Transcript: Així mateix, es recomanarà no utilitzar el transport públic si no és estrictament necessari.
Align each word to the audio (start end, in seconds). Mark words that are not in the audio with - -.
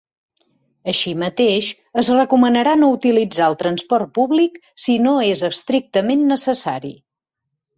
Així 0.91 1.11
mateix, 1.23 1.67
es 2.01 2.09
recomanarà 2.15 2.73
no 2.85 2.89
utilitzar 2.95 3.43
el 3.51 3.59
transport 3.61 4.11
públic 4.19 4.59
si 4.87 4.97
no 5.05 5.15
és 5.29 5.45
estrictament 5.53 6.25
necessari. 6.33 6.95